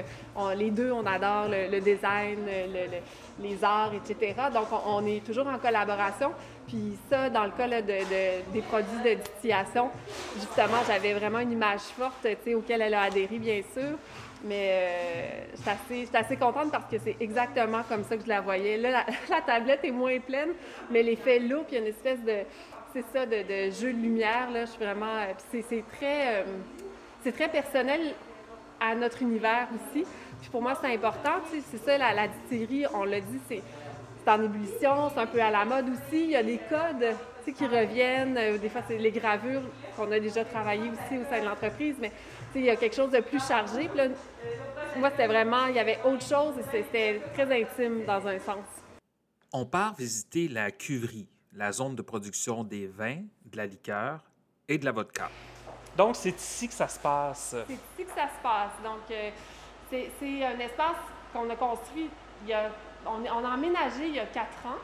Les 0.56 0.72
deux, 0.72 0.92
on 0.92 1.06
adore 1.06 1.48
le, 1.50 1.80
design, 1.80 2.40
le- 2.46 2.86
le- 2.86 3.48
les 3.48 3.64
arts, 3.64 3.94
etc. 3.94 4.36
Donc, 4.54 4.68
on, 4.86 5.06
est 5.06 5.24
toujours 5.24 5.48
en 5.48 5.58
collaboration. 5.60 6.32
Puis 6.68 6.98
ça, 7.10 7.30
dans 7.30 7.46
le 7.46 7.52
cas 7.52 7.68
des 7.82 8.62
produits 8.62 9.04
de 9.04 9.22
distillation, 9.22 9.90
justement, 10.36 10.84
j'avais 10.88 11.14
vraiment 11.14 11.40
une 11.40 11.52
image 11.52 11.82
forte, 11.82 12.28
auquel 12.56 12.82
elle 12.82 12.94
a 12.94 13.04
adhéré, 13.04 13.40
bien 13.40 13.62
sûr. 13.74 13.98
Mais 14.44 14.70
euh, 14.72 15.46
je 15.56 16.06
suis 16.06 16.16
assez, 16.16 16.38
contente 16.38 16.72
parce 16.72 16.90
que 16.90 16.98
c'est 16.98 17.18
exactement 17.20 17.82
comme 17.90 18.04
ça 18.04 18.16
que 18.16 18.24
je 18.24 18.30
la 18.30 18.42
voyais. 18.42 18.78
Là, 18.78 19.06
la, 19.30 19.42
tablette 19.46 19.84
est 19.84 19.92
moins 19.92 20.20
pleine, 20.20 20.50
mais 20.90 21.04
l'effet 21.04 21.40
lourd, 21.40 21.66
puis 21.66 21.76
il 21.76 21.80
y 21.80 21.82
a 21.82 21.86
une 21.86 21.94
espèce 21.94 22.20
de, 22.24 22.46
c'est 22.94 23.06
ça, 23.14 23.26
de, 23.26 23.72
jeu 23.72 23.92
de 23.94 24.00
lumière. 24.00 24.50
Là, 24.52 24.66
je 24.66 24.72
suis 24.72 24.84
vraiment, 24.84 25.18
euh, 25.18 25.34
c'est, 25.52 25.84
très, 25.98 26.38
euh, 26.38 26.44
c'est 27.24 27.34
très 27.34 27.50
personnel 27.50 28.14
à 28.80 28.96
notre 28.96 29.22
univers 29.22 29.68
aussi. 29.76 30.06
Puis 30.40 30.50
pour 30.50 30.62
moi, 30.62 30.74
c'est 30.82 30.94
important. 30.94 31.42
tu 31.52 31.60
sais, 31.60 31.66
C'est 31.72 31.86
ça, 31.86 31.98
la, 31.98 32.14
la 32.14 32.28
on 32.94 33.04
l'a 33.04 33.20
dit, 33.20 33.40
c'est, 33.50 33.62
en 34.30 34.44
ébullition, 34.44 35.10
c'est 35.14 35.20
un 35.20 35.26
peu 35.26 35.42
à 35.42 35.50
la 35.50 35.66
mode 35.66 35.86
aussi. 35.90 36.24
Il 36.24 36.32
y 36.32 36.36
a 36.36 36.44
des 36.44 36.60
codes 36.70 37.16
tu 37.44 37.46
sais, 37.46 37.52
qui 37.54 37.66
reviennent. 37.66 38.38
Euh, 38.38 38.58
Des 38.58 38.70
fois, 38.70 38.82
c'est 38.88 38.98
les 38.98 39.12
gravures 39.12 39.62
qu'on 39.96 40.12
a 40.12 40.20
déjà 40.20 40.46
travaillé 40.46 40.84
aussi 40.90 41.20
au 41.20 41.26
sein 41.30 41.42
de 41.42 41.46
l'entreprise, 41.46 41.96
mais 42.00 42.12
il 42.56 42.66
y 42.66 42.70
a 42.70 42.76
quelque 42.76 42.96
chose 42.96 43.12
de 43.12 43.20
plus 43.20 43.46
chargé. 43.46 43.88
Puis 43.88 43.98
là, 43.98 44.08
moi, 44.98 45.10
c'était 45.12 45.28
vraiment, 45.28 45.68
il 45.68 45.76
y 45.76 45.80
avait 45.80 46.00
autre 46.04 46.26
chose 46.26 46.58
et 46.58 46.64
c'était 46.64 47.22
très 47.34 47.62
intime 47.62 48.06
dans 48.06 48.26
un 48.28 48.40
sens. 48.40 48.66
On 49.52 49.66
part 49.66 49.96
visiter 49.96 50.48
la 50.48 50.72
cuverie, 50.72 51.28
la 51.54 51.72
zone 51.72 51.96
de 51.96 52.02
production 52.02 52.64
des 52.64 52.88
vins, 52.88 53.22
de 53.46 53.58
la 53.58 53.66
liqueur 53.66 54.20
et 54.68 54.78
de 54.78 54.86
la 54.86 54.92
vodka. 54.92 55.30
Donc, 55.98 56.16
c'est 56.16 56.36
ici 56.36 56.68
que 56.68 56.74
ça 56.74 56.88
se 56.88 57.00
passe. 57.00 57.56
C'est 57.68 57.74
ici 57.74 58.06
que 58.06 58.16
ça 58.16 58.28
se 58.28 58.42
passe. 58.44 58.72
Donc, 58.84 59.10
euh, 59.12 59.32
c'est 59.90 60.12
c'est 60.20 60.46
un 60.46 60.60
espace 60.60 60.98
qu'on 61.34 61.50
a 61.50 61.56
construit, 61.56 62.10
il 62.44 62.50
y 62.50 62.54
a, 62.54 62.70
on, 63.06 63.24
on 63.24 63.46
a 63.46 63.50
emménagé 63.50 64.08
il 64.08 64.16
y 64.16 64.20
a 64.20 64.26
quatre 64.26 64.66
ans. 64.66 64.80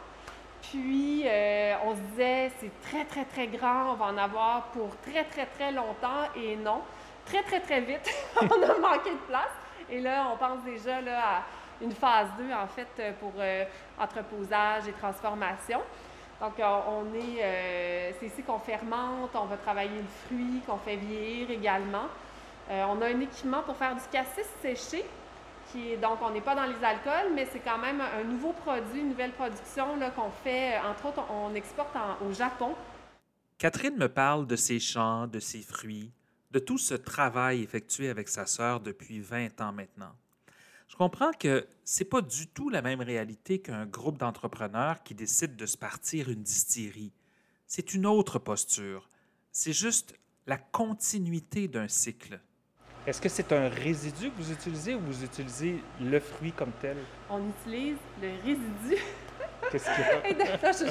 Puis, 0.61 1.23
euh, 1.25 1.75
on 1.85 1.95
se 1.95 2.01
disait, 2.01 2.51
c'est 2.59 2.81
très, 2.81 3.05
très, 3.05 3.25
très 3.25 3.47
grand, 3.47 3.91
on 3.91 3.95
va 3.95 4.05
en 4.05 4.17
avoir 4.17 4.71
pour 4.71 4.89
très, 5.01 5.23
très, 5.25 5.45
très 5.45 5.71
longtemps. 5.71 6.23
Et 6.35 6.55
non, 6.55 6.81
très, 7.25 7.43
très, 7.43 7.59
très 7.59 7.81
vite, 7.81 8.09
on 8.41 8.45
a 8.45 8.79
manqué 8.79 9.11
de 9.11 9.27
place. 9.27 9.51
Et 9.89 10.01
là, 10.01 10.27
on 10.33 10.37
pense 10.37 10.63
déjà 10.63 11.01
là, 11.01 11.19
à 11.19 11.43
une 11.81 11.91
phase 11.91 12.27
2, 12.37 12.51
en 12.53 12.67
fait, 12.67 12.87
euh, 12.99 13.11
pour 13.19 13.33
euh, 13.37 13.65
entreposage 13.99 14.87
et 14.87 14.93
transformation. 14.93 15.81
Donc, 16.39 16.59
euh, 16.59 16.79
on 16.89 17.13
est, 17.15 18.13
c'est 18.19 18.27
ici 18.27 18.43
qu'on 18.43 18.59
fermente, 18.59 19.31
on 19.33 19.45
va 19.45 19.57
travailler 19.57 19.97
le 19.97 20.27
fruit, 20.27 20.61
qu'on 20.67 20.77
fait 20.77 20.97
vieillir 20.97 21.49
également. 21.49 22.07
On 22.69 23.01
a 23.01 23.05
un 23.05 23.19
équipement 23.21 23.61
pour 23.61 23.77
faire 23.77 23.95
du 23.95 24.01
cassis 24.11 24.49
séché, 24.61 25.05
qui 25.71 25.91
est, 25.91 25.97
donc 25.97 26.17
on 26.21 26.31
n'est 26.31 26.41
pas 26.41 26.55
dans 26.55 26.65
les 26.65 26.83
alcools, 26.83 27.31
mais 27.33 27.47
c'est 27.53 27.59
quand 27.59 27.77
même 27.77 28.01
un 28.01 28.23
nouveau 28.25 28.51
produit, 28.51 28.99
une 28.99 29.09
nouvelle 29.09 29.31
production 29.31 29.95
là, 29.95 30.09
qu'on 30.09 30.31
fait, 30.43 30.77
entre 30.79 31.05
autres, 31.05 31.23
on, 31.31 31.53
exporte 31.55 31.95
au 32.27 32.33
Japon. 32.33 32.75
Catherine 33.57 33.95
me 33.95 34.09
parle 34.09 34.45
de 34.45 34.57
ses 34.57 34.79
champs, 34.79 35.27
de 35.27 35.39
ses 35.39 35.61
fruits, 35.61 36.11
de 36.55 36.59
tout 36.59 36.77
ce 36.77 36.93
travail 36.93 37.63
effectué 37.63 38.07
avec 38.07 38.29
sa 38.29 38.45
sœur 38.45 38.79
depuis 38.79 39.19
20 39.19 39.59
ans 39.59 39.73
maintenant. 39.73 40.13
Je 40.87 40.95
comprends 40.95 41.33
que 41.33 41.67
c'est 41.83 42.05
pas 42.05 42.21
du 42.21 42.47
tout 42.47 42.69
la 42.69 42.81
même 42.81 43.01
réalité 43.01 43.59
qu'un 43.59 43.85
groupe 43.85 44.17
d'entrepreneurs 44.17 45.03
qui 45.03 45.15
décide 45.15 45.57
de 45.57 45.65
se 45.65 45.75
partir 45.75 46.29
une 46.29 46.43
distillerie. 46.43 47.11
c'est 47.67 47.93
une 47.93 48.05
autre 48.05 48.39
posture. 48.39 49.09
C'est 49.51 49.73
juste 49.73 50.15
la 50.47 50.57
continuité 50.57 51.67
d'un 51.67 51.89
cycle. 51.89 52.39
Est-ce 53.05 53.19
que 53.19 53.27
c'est 53.27 53.51
un 53.51 53.67
résidu 53.67 54.31
que 54.31 54.41
vous 54.41 54.51
utilisez 54.53 54.95
ou 54.95 55.01
vous 55.01 55.25
utilisez 55.25 55.83
le 55.99 56.21
fruit 56.21 56.53
comme 56.53 56.71
tel? 56.79 56.95
On 57.29 57.49
utilise 57.49 57.97
le 58.21 58.29
résidu. 58.45 59.01
Qu'est-ce 59.71 59.85
qu'il 59.85 60.03
y 60.05 60.09
a? 60.09 60.27
Et 60.29 60.33
de- 60.33 60.39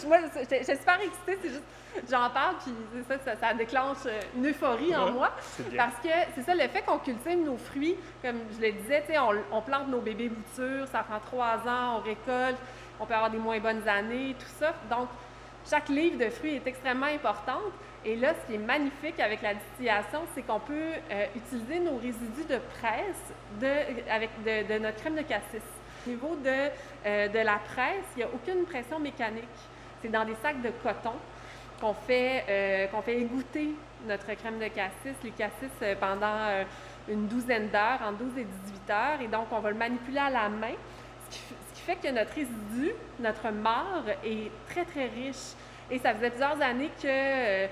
je, 0.01 0.07
moi, 0.07 0.19
suis 0.63 0.77
super 0.77 1.01
excitée, 1.01 1.39
c'est 1.43 1.49
juste, 1.49 1.63
j'en 2.11 2.29
parle, 2.31 2.57
puis 2.63 2.73
ça, 3.09 3.15
ça, 3.25 3.37
ça 3.37 3.55
déclenche 3.55 3.99
euh, 4.07 4.21
une 4.37 4.49
euphorie 4.49 4.95
en 4.97 5.13
moi. 5.13 5.31
Parce 5.77 5.97
que 5.97 6.09
c'est 6.35 6.43
ça, 6.43 6.55
le 6.55 6.69
fait 6.69 6.83
qu'on 6.83 6.99
cultive 6.99 7.45
nos 7.45 7.57
fruits, 7.57 7.97
comme 8.23 8.41
je 8.57 8.61
le 8.67 8.73
disais, 8.73 9.03
on, 9.19 9.57
on 9.57 9.61
plante 9.63 9.89
nos 9.89 10.01
bébés 10.01 10.29
boutures, 10.31 10.87
ça 10.89 11.03
prend 11.03 11.21
trois 11.21 11.57
ans, 11.71 11.99
on 11.99 12.01
récolte, 12.01 12.59
on 13.01 13.07
peut 13.07 13.15
avoir 13.15 13.31
des 13.31 13.39
moins 13.39 13.59
bonnes 13.59 13.87
années, 13.89 14.35
tout 14.39 14.53
ça. 14.59 14.75
Donc, 14.91 15.09
chaque 15.69 15.89
livre 15.89 16.19
de 16.23 16.31
fruits 16.31 16.57
est 16.57 16.67
extrêmement 16.67 17.07
importante. 17.07 17.73
Et 18.07 18.17
là, 18.17 18.35
ce 18.35 18.47
qui 18.47 18.57
est 18.57 18.59
magnifique 18.59 19.19
avec 19.19 19.41
la 19.41 19.55
distillation, 19.55 20.21
c'est 20.35 20.43
qu'on 20.43 20.61
peut 20.61 20.75
euh, 21.11 21.25
utiliser 21.37 21.79
nos 21.81 21.97
résidus 21.97 22.45
de 22.47 22.59
presse 22.79 23.33
de, 23.61 24.11
avec 24.13 24.29
de, 24.45 24.75
de 24.75 24.79
notre 24.79 24.99
crème 24.99 25.15
de 25.15 25.23
cassis. 25.23 25.63
Au 26.07 26.11
niveau 26.11 26.37
de, 26.37 26.71
euh, 27.07 27.29
de 27.29 27.39
la 27.39 27.59
presse, 27.59 28.05
il 28.17 28.19
n'y 28.19 28.23
a 28.25 28.29
aucune 28.29 28.65
pression 28.65 28.99
mécanique. 28.99 29.45
C'est 30.03 30.11
dans 30.11 30.25
des 30.25 30.35
sacs 30.43 30.61
de 30.61 30.71
coton 30.83 31.15
qu'on 31.81 31.95
fait, 31.95 32.45
euh, 32.49 32.87
qu'on 32.89 33.03
fait 33.03 33.21
égoutter 33.21 33.71
notre 34.07 34.33
crème 34.35 34.59
de 34.59 34.69
cassis, 34.69 35.17
les 35.23 35.31
cassis 35.31 35.71
euh, 35.83 35.95
pendant 35.99 36.27
euh, 36.27 36.65
une 37.09 37.27
douzaine 37.27 37.69
d'heures, 37.69 38.01
entre 38.07 38.19
12 38.19 38.39
et 38.39 38.45
18 38.45 38.91
heures. 38.91 39.21
Et 39.23 39.29
donc, 39.29 39.47
on 39.51 39.61
va 39.61 39.71
le 39.71 39.77
manipuler 39.77 40.19
à 40.19 40.31
la 40.31 40.49
main, 40.49 40.75
ce 41.31 41.37
qui, 41.75 41.81
fait 41.83 41.97
que 41.97 42.11
notre 42.11 42.33
résidu, 42.35 42.93
notre 43.21 43.51
marc 43.51 44.09
est 44.25 44.51
très, 44.71 44.85
très 44.85 45.07
riche. 45.07 45.53
Et 45.91 45.99
ça 45.99 46.15
faisait 46.15 46.31
plusieurs 46.31 46.61
années 46.63 46.91
que 47.03 47.67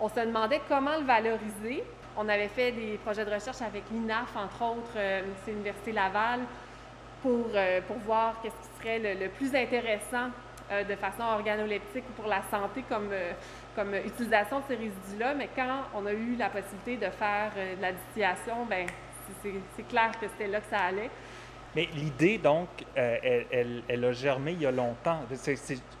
on 0.00 0.08
se 0.08 0.20
demandait 0.20 0.60
comment 0.68 0.96
le 0.98 1.04
valoriser. 1.04 1.82
On 2.16 2.28
avait 2.28 2.46
fait 2.46 2.70
des 2.70 2.98
projets 3.04 3.24
de 3.24 3.30
recherche 3.34 3.60
avec 3.62 3.82
l'INAF, 3.90 4.36
entre 4.36 4.62
autres, 4.62 4.92
c'est 4.94 5.50
l'Université 5.50 5.90
Laval, 5.90 6.40
pour, 7.22 7.46
euh, 7.54 7.80
pour 7.86 7.96
voir 7.98 8.40
qu'est-ce 8.42 8.54
qui 8.54 8.78
serait 8.80 8.98
le, 8.98 9.20
le 9.24 9.28
plus 9.30 9.54
intéressant 9.54 10.28
euh, 10.70 10.84
de 10.84 10.94
façon 10.96 11.22
organoleptique 11.22 12.04
ou 12.10 12.12
pour 12.20 12.26
la 12.30 12.42
santé 12.50 12.84
comme, 12.88 13.08
euh, 13.12 13.32
comme 13.74 13.94
utilisation 13.94 14.60
de 14.60 14.64
ces 14.68 14.74
résidus-là. 14.76 15.34
Mais 15.34 15.48
quand 15.54 15.82
on 15.94 16.06
a 16.06 16.12
eu 16.12 16.36
la 16.36 16.48
possibilité 16.50 16.96
de 16.96 17.10
faire 17.10 17.52
de 17.54 17.80
la 17.82 17.92
distillation, 17.92 18.64
ben 18.68 18.86
c'est- 19.42 19.88
clair 19.88 20.10
que 20.20 20.26
c'était 20.28 20.48
là 20.50 20.60
que 20.60 20.70
ça 20.70 20.78
allait. 20.82 21.10
Mais 21.74 21.88
l'idée, 21.94 22.38
donc, 22.38 22.68
elle, 22.94 23.46
elle- 23.50 23.82
elle 23.86 24.04
a 24.04 24.12
germé 24.12 24.52
il 24.52 24.62
y 24.62 24.66
a 24.66 24.70
longtemps. 24.70 25.20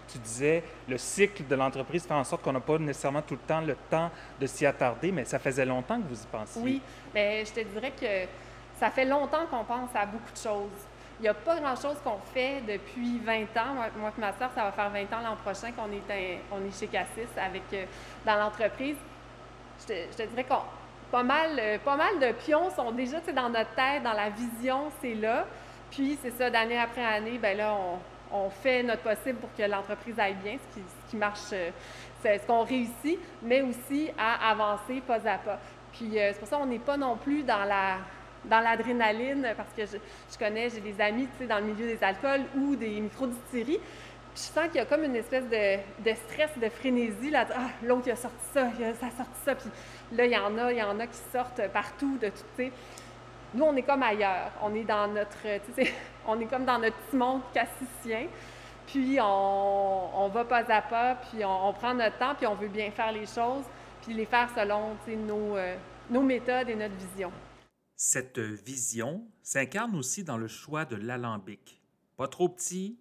Tu 0.08 0.18
disais, 0.18 0.62
le 0.88 0.96
cycle 0.96 1.46
de 1.46 1.54
l'entreprise 1.54 2.06
fait 2.06 2.14
en 2.14 2.24
sorte 2.24 2.42
qu'on 2.42 2.52
n'a 2.52 2.60
pas 2.60 2.78
nécessairement 2.78 3.20
tout 3.20 3.34
le 3.34 3.40
temps 3.40 3.60
le 3.60 3.76
temps 3.90 4.10
de 4.40 4.46
s'y 4.46 4.64
attarder, 4.64 5.12
mais 5.12 5.24
ça 5.26 5.38
faisait 5.38 5.66
longtemps 5.66 6.00
que 6.00 6.08
vous 6.08 6.22
y 6.22 6.26
pensiez. 6.28 6.62
Oui, 6.62 6.82
mais 7.12 7.44
je 7.44 7.52
te 7.52 7.60
dirais 7.60 7.90
que 8.00 8.26
ça 8.80 8.90
fait 8.90 9.04
longtemps 9.04 9.44
qu'on 9.50 9.64
pense 9.64 9.90
à 9.94 10.06
beaucoup 10.06 10.32
de 10.32 10.38
choses. 10.38 10.86
Il 11.18 11.22
n'y 11.22 11.28
a 11.28 11.34
pas 11.34 11.58
grand-chose 11.58 11.96
qu'on 12.04 12.18
fait 12.34 12.60
depuis 12.68 13.18
20 13.20 13.42
ans. 13.56 13.74
Moi, 13.74 13.86
moi 13.98 14.12
et 14.16 14.20
ma 14.20 14.32
soeur, 14.34 14.50
ça 14.54 14.64
va 14.64 14.72
faire 14.72 14.90
20 14.90 15.00
ans 15.16 15.22
l'an 15.24 15.36
prochain 15.36 15.72
qu'on 15.72 15.90
est, 15.90 16.40
on 16.52 16.62
est 16.66 16.78
chez 16.78 16.88
Cassis 16.88 17.28
avec, 17.38 17.62
euh, 17.72 17.86
dans 18.26 18.36
l'entreprise. 18.36 18.96
Je 19.80 19.86
te, 19.86 20.22
dirais 20.28 20.44
qu'on 20.44 20.60
pas 21.10 21.22
mal, 21.22 21.58
euh, 21.58 21.78
pas 21.78 21.96
mal 21.96 22.18
de 22.18 22.32
pions 22.32 22.68
sont 22.70 22.92
déjà 22.92 23.20
dans 23.34 23.48
notre 23.48 23.74
tête, 23.74 24.02
dans 24.02 24.12
la 24.12 24.28
vision, 24.28 24.90
c'est 25.00 25.14
là. 25.14 25.46
Puis 25.90 26.18
c'est 26.20 26.32
ça, 26.32 26.50
d'année 26.50 26.78
après 26.78 27.04
année, 27.04 27.38
ben 27.38 27.56
là, 27.56 27.74
on, 27.74 27.98
on 28.36 28.50
fait 28.50 28.82
notre 28.82 29.02
possible 29.02 29.38
pour 29.38 29.54
que 29.56 29.62
l'entreprise 29.62 30.18
aille 30.18 30.36
bien, 30.42 30.58
ce 30.58 31.10
qui, 31.10 31.16
marche, 31.16 31.52
euh, 31.54 31.70
ce 32.22 32.46
qu'on 32.46 32.64
réussit, 32.64 33.18
mais 33.42 33.62
aussi 33.62 34.10
à 34.18 34.50
avancer 34.50 35.00
pas 35.06 35.26
à 35.26 35.38
pas. 35.38 35.60
Puis 35.92 36.10
c'est 36.12 36.38
pour 36.38 36.48
ça 36.48 36.58
qu'on 36.58 36.66
n'est 36.66 36.78
pas 36.78 36.98
non 36.98 37.16
plus 37.16 37.42
dans 37.42 37.64
la 37.64 38.00
dans 38.48 38.60
l'adrénaline, 38.60 39.48
parce 39.56 39.72
que 39.76 39.84
je, 39.86 40.38
connais, 40.38 40.70
j'ai 40.70 40.80
des 40.80 41.00
amis 41.00 41.28
dans 41.48 41.58
le 41.58 41.64
milieu 41.64 41.86
des 41.86 42.02
alcools 42.02 42.44
ou 42.56 42.76
des 42.76 43.00
microdistilleries. 43.00 43.80
Je 44.34 44.40
sens 44.40 44.66
qu'il 44.66 44.76
y 44.76 44.80
a 44.80 44.84
comme 44.84 45.04
une 45.04 45.16
espèce 45.16 45.44
de, 45.48 46.14
stress, 46.14 46.50
de 46.60 46.68
frénésie. 46.68 47.30
Là, 47.30 47.46
ah, 47.54 47.70
l'autre, 47.82 48.02
il 48.06 48.12
a 48.12 48.16
sorti 48.16 48.36
ça, 48.52 48.68
il 48.78 48.84
a, 48.84 48.94
ça 48.94 49.06
a 49.06 49.10
sorti 49.10 49.40
ça. 49.44 49.54
Puis 49.54 49.70
là, 50.12 50.26
il 50.26 50.32
y 50.32 50.36
en 50.36 50.58
a, 50.58 50.72
il 50.72 50.78
y 50.78 50.82
en 50.82 51.00
a 51.00 51.06
qui 51.06 51.18
sortent 51.32 51.66
partout 51.72 52.18
de 52.18 52.28
tout. 52.28 52.70
Nous, 53.54 53.64
on 53.64 53.74
est 53.76 53.82
comme 53.82 54.02
ailleurs. 54.02 54.52
On 54.62 54.74
est 54.74 54.84
dans 54.84 55.08
notre, 55.08 55.46
on 56.26 56.38
est 56.38 56.44
comme 56.44 56.64
dans 56.64 56.78
notre 56.78 56.96
petit 56.96 57.16
monde 57.16 57.40
cassicien. 57.54 58.26
Puis 58.86 59.18
on, 59.20 60.24
on 60.24 60.28
va 60.28 60.44
pas 60.44 60.62
à 60.68 60.82
pas, 60.82 61.16
puis 61.16 61.44
on, 61.44 61.72
prend 61.72 61.94
notre 61.94 62.18
temps, 62.18 62.34
puis 62.36 62.46
on 62.46 62.54
veut 62.54 62.68
bien 62.68 62.90
faire 62.90 63.10
les 63.12 63.26
choses, 63.26 63.64
puis 64.02 64.14
les 64.14 64.26
faire 64.26 64.48
selon 64.54 64.96
nos, 65.26 65.56
euh, 65.56 65.74
nos 66.10 66.22
méthodes 66.22 66.68
et 66.68 66.76
notre 66.76 66.94
vision. 66.94 67.32
Cette 67.98 68.38
vision 68.38 69.22
s'incarne 69.42 69.96
aussi 69.96 70.22
dans 70.22 70.36
le 70.36 70.48
choix 70.48 70.84
de 70.84 70.96
l'alambic. 70.96 71.80
Pas 72.18 72.28
trop 72.28 72.46
petit, 72.46 72.98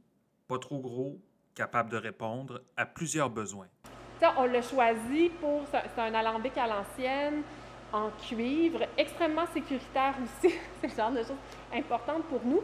pas 0.47 0.57
trop 0.57 0.79
gros, 0.79 1.19
capable 1.53 1.89
de 1.89 1.97
répondre 1.97 2.61
à 2.77 2.85
plusieurs 2.85 3.29
besoins. 3.29 3.67
Ça, 4.21 4.33
on 4.37 4.45
l'a 4.45 4.61
choisi 4.61 5.31
pour. 5.41 5.63
C'est 5.69 6.01
un 6.01 6.13
alambic 6.13 6.57
à 6.57 6.67
l'ancienne, 6.67 7.41
en 7.91 8.09
cuivre, 8.11 8.83
extrêmement 8.97 9.45
sécuritaire 9.53 10.15
aussi. 10.23 10.55
c'est 10.81 10.87
le 10.87 10.95
genre 10.95 11.11
de 11.11 11.23
choses 11.23 11.43
importantes 11.73 12.23
pour 12.29 12.45
nous. 12.45 12.61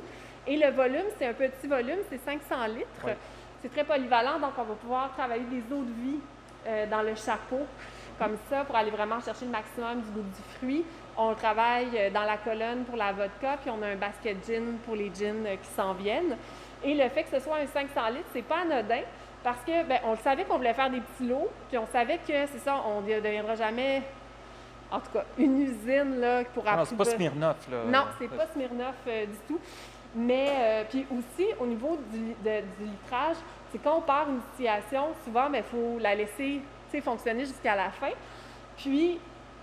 Et 0.47 0.55
le 0.55 0.71
volume, 0.71 1.07
c'est 1.19 1.27
un 1.27 1.33
petit 1.33 1.67
volume, 1.67 1.99
c'est 2.09 2.23
500 2.23 2.67
litres. 2.67 2.87
Ouais. 3.05 3.17
C'est 3.61 3.73
très 3.73 3.83
polyvalent, 3.83 4.39
donc 4.39 4.53
on 4.57 4.63
va 4.63 4.75
pouvoir 4.75 5.13
travailler 5.15 5.43
des 5.51 5.75
eaux 5.75 5.83
de 5.83 6.01
vie 6.01 6.19
euh, 6.65 6.89
dans 6.89 7.01
le 7.01 7.13
chapeau, 7.13 7.67
comme 8.21 8.37
ça, 8.49 8.63
pour 8.65 8.75
aller 8.75 8.91
vraiment 8.91 9.19
chercher 9.19 9.45
le 9.45 9.51
maximum 9.51 10.01
du 10.01 10.11
goût 10.11 10.21
du 10.21 10.57
fruit. 10.57 10.85
On 11.17 11.33
travaille 11.33 11.87
euh, 11.95 12.09
dans 12.11 12.23
la 12.23 12.37
colonne 12.37 12.83
pour 12.85 12.95
la 12.97 13.11
vodka, 13.13 13.57
puis 13.61 13.71
on 13.71 13.81
a 13.81 13.87
un 13.87 13.95
basket 13.95 14.45
gin 14.45 14.77
pour 14.85 14.95
les 14.95 15.11
gins 15.13 15.45
euh, 15.45 15.55
qui 15.61 15.69
s'en 15.75 15.93
viennent. 15.93 16.37
Et 16.83 16.93
le 16.93 17.09
fait 17.09 17.23
que 17.23 17.29
ce 17.31 17.39
soit 17.39 17.57
un 17.57 17.65
500 17.67 18.09
litres, 18.09 18.29
c'est 18.33 18.41
pas 18.43 18.59
anodin 18.61 19.01
parce 19.43 19.59
que 19.65 19.83
ben, 19.87 19.99
on 20.05 20.11
le 20.11 20.17
savait 20.17 20.43
qu'on 20.45 20.57
voulait 20.57 20.73
faire 20.75 20.89
des 20.91 21.01
petits 21.01 21.27
lots, 21.27 21.49
puis 21.69 21.77
on 21.79 21.87
savait 21.87 22.17
que 22.19 22.45
c'est 22.45 22.59
ça, 22.59 22.75
on 22.87 23.01
ne 23.01 23.19
deviendra 23.19 23.55
jamais, 23.55 24.03
en 24.91 24.99
tout 24.99 25.09
cas, 25.13 25.23
une 25.39 25.59
usine 25.61 26.19
là 26.19 26.43
pour 26.53 26.63
Non, 26.63 26.85
c'est 26.85 26.95
pas 26.97 27.05
Smirnoff, 27.05 27.57
là. 27.71 27.77
non, 27.87 28.05
c'est 28.19 28.27
pas 28.29 28.45
Smirnoff 28.53 28.95
euh, 29.07 29.25
du 29.25 29.37
tout. 29.47 29.59
Mais 30.13 30.47
euh, 30.51 30.83
puis 30.89 31.05
aussi 31.17 31.47
au 31.59 31.65
niveau 31.65 31.97
du, 32.11 32.19
de- 32.19 32.61
du 32.77 32.83
litrage, 32.91 33.37
c'est 33.71 33.79
quand 33.81 33.95
on 33.97 34.01
part 34.01 34.27
une 34.29 34.39
distillation, 34.49 35.07
souvent 35.23 35.47
il 35.53 35.63
faut 35.63 35.97
la 35.99 36.13
laisser 36.15 36.61
fonctionner 36.99 37.45
jusqu'à 37.45 37.75
la 37.75 37.89
fin. 37.91 38.09
Puis 38.75 39.19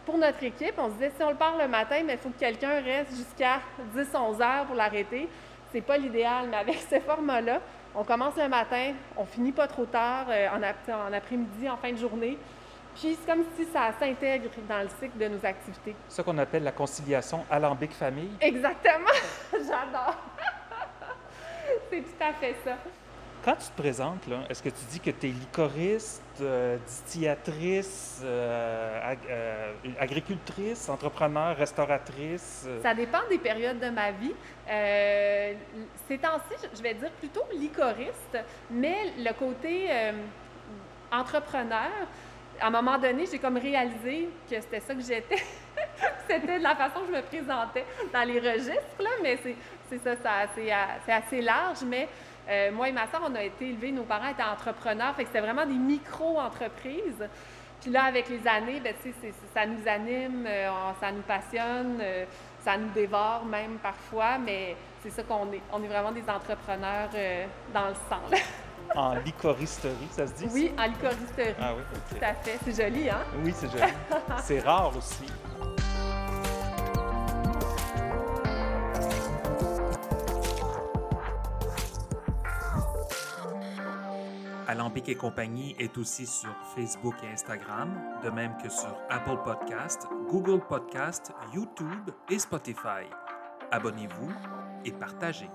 pour 0.06 0.16
notre 0.16 0.42
équipe, 0.42 0.75
on 0.78 0.88
se 0.88 0.94
disait 0.94 1.12
si 1.16 1.23
on 1.23 1.30
le 1.30 1.37
part 1.37 1.58
le 1.58 1.68
matin, 1.68 1.97
mais 2.06 2.14
il 2.14 2.18
faut 2.18 2.30
que 2.30 2.38
quelqu'un 2.38 2.80
reste 2.80 3.11
jusqu'à 3.14 3.61
10-11 3.94 4.40
heures 4.42 4.64
pour 4.64 4.75
l'arrêter. 4.76 5.28
C'est 5.70 5.82
pas 5.82 5.99
l'idéal, 5.99 6.47
mais 6.50 6.56
avec 6.56 6.76
ce 6.90 6.99
format-là, 7.00 7.61
on 7.94 8.04
commence 8.04 8.37
le 8.37 8.49
matin, 8.49 8.94
on 9.16 9.25
finit 9.26 9.52
pas 9.52 9.66
trop 9.66 9.85
tard 9.85 10.26
euh, 10.30 10.49
en, 10.50 10.62
ap- 10.62 10.88
en 10.88 11.12
après-midi, 11.12 11.68
en 11.68 11.76
fin 11.76 11.92
de 11.92 11.99
journée. 11.99 12.38
Puis 12.94 13.16
c'est 13.20 13.30
comme 13.30 13.44
si 13.56 13.64
ça 13.66 13.90
s'intègre 14.00 14.49
dans 14.68 14.80
le 14.82 14.88
cycle 14.88 15.18
de 15.18 15.28
nos 15.28 15.44
activités. 15.44 15.94
C'est 16.08 16.16
ça 16.16 16.23
qu'on 16.23 16.38
appelle 16.38 16.64
la 16.64 16.73
conciliation 16.73 17.44
alambic-famille. 17.50 18.30
Exactement. 18.40 19.11
J'adore. 19.52 20.16
C'est 21.90 22.00
tout 22.00 22.25
à 22.25 22.32
fait 22.32 22.56
ça. 22.64 22.73
Quand 23.45 23.54
tu 23.54 23.68
te 23.68 23.80
présentes, 23.80 24.25
est-ce 24.50 24.62
que 24.62 24.68
tu 24.68 24.85
dis 24.90 25.00
que 25.00 25.11
tu 25.11 25.28
es 25.28 25.30
licoriste, 25.30 26.23
euh, 26.40 26.76
distillatrice, 26.87 28.21
euh, 28.23 29.14
euh, 29.30 29.73
agricultrice, 29.99 30.88
entrepreneur, 30.88 31.57
restauratrice? 31.57 32.64
euh? 32.66 32.83
Ça 32.83 32.95
dépend 32.95 33.21
des 33.30 33.38
périodes 33.38 33.78
de 33.78 33.88
ma 33.90 34.11
vie. 34.11 34.35
Ces 36.09 36.18
temps-ci, 36.18 36.66
je- 36.75 36.83
vais 36.83 36.95
dire 36.95 37.11
plutôt 37.12 37.45
licoriste, 37.52 38.38
mais 38.71 39.12
le 39.16 39.33
côté 39.33 39.88
entrepreneur, 41.11 41.90
à 42.61 42.66
un 42.66 42.71
moment 42.71 42.99
donné, 42.99 43.25
j'ai 43.30 43.38
comme 43.38 43.57
réalisé 43.57 44.28
que 44.50 44.61
c'était 44.61 44.80
ça 44.80 44.95
que 44.95 45.00
j'étais. 45.00 45.37
c'était 46.28 46.59
de 46.59 46.62
la 46.62 46.75
façon 46.75 47.00
que 47.00 47.07
je 47.07 47.12
me 47.12 47.23
présentais 47.23 47.85
dans 48.12 48.25
les 48.25 48.40
registres, 48.40 49.00
là, 49.00 49.11
mais 49.23 49.38
c'est, 49.42 49.99
ça, 50.04 50.16
ça 50.23 50.30
c'est 50.54 51.12
assez 51.12 51.40
large, 51.40 51.78
mais 51.87 52.09
euh, 52.48 52.72
moi 52.72 52.88
et 52.88 52.92
ma 52.92 53.06
soeur, 53.08 53.22
on 53.24 53.34
a 53.34 53.42
été 53.42 53.68
élevés, 53.68 53.92
nos 53.92 54.04
parents 54.04 54.28
étaient 54.28 54.42
entrepreneurs, 54.42 55.14
fait 55.14 55.24
que 55.24 55.28
c'était 55.28 55.40
vraiment 55.44 55.66
des 55.66 55.74
micro-entreprises. 55.74 57.28
Puis 57.80 57.90
là, 57.90 58.04
avec 58.04 58.28
les 58.28 58.46
années, 58.48 58.80
ben, 58.80 58.94
ça 59.54 59.66
nous 59.66 59.86
anime, 59.86 60.46
euh, 60.46 60.68
ça 61.00 61.12
nous 61.12 61.22
passionne, 61.22 61.98
euh, 62.00 62.24
ça 62.64 62.76
nous 62.76 62.88
dévore 62.90 63.44
même 63.44 63.78
parfois, 63.78 64.38
mais 64.38 64.76
c'est 65.02 65.10
ça 65.10 65.22
qu'on 65.22 65.52
est. 65.52 65.62
On 65.72 65.82
est 65.82 65.88
vraiment 65.88 66.10
des 66.10 66.28
entrepreneurs 66.28 67.10
dans 67.72 67.88
le 67.88 67.94
sang. 68.08 68.22
là. 68.30 68.38
En 68.94 69.16
licoristerie, 69.16 70.08
ça 70.10 70.26
se 70.26 70.32
dit? 70.32 70.48
Oui, 70.50 70.72
en 70.78 70.84
licoristerie. 70.86 71.54
Ah 71.60 71.74
oui, 71.76 71.82
ok. 71.94 72.18
Tout 72.18 72.24
à 72.24 72.32
fait. 72.32 72.58
C'est 72.64 72.84
joli, 72.84 73.10
hein? 73.10 73.20
Oui, 73.44 73.52
c'est 73.54 73.70
joli. 73.70 73.92
c'est 74.42 74.60
rare 74.60 74.96
aussi. 74.96 75.26
Alambic 84.68 85.08
et 85.08 85.14
compagnie 85.14 85.75
est 85.78 85.96
aussi 85.96 86.26
sur 86.26 86.54
Facebook 86.76 87.14
et 87.25 87.32
Instagram, 87.32 87.88
de 88.22 88.28
même 88.28 88.54
que 88.62 88.68
sur 88.68 88.94
Apple 89.08 89.38
Podcast, 89.42 90.06
Google 90.28 90.60
Podcast, 90.60 91.32
YouTube 91.54 92.10
et 92.30 92.38
Spotify. 92.38 93.08
Abonnez-vous 93.70 94.30
et 94.84 94.92
partagez. 94.92 95.48